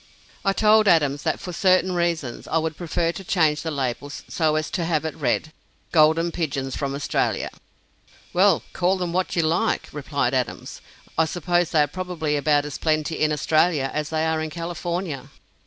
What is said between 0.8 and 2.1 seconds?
Adams that, for certain